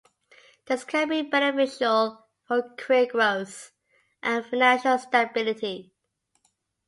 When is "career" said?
2.75-3.05